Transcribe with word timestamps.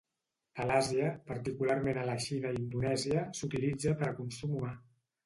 A 0.61 0.63
l’Àsia, 0.69 1.09
particularment 1.27 1.99
a 2.03 2.05
la 2.07 2.15
Xina 2.29 2.53
i 2.55 2.57
Indonèsia, 2.61 3.27
s’utilitza 3.41 3.95
per 4.01 4.09
a 4.09 4.15
consum 4.23 4.57
humà. 4.57 4.73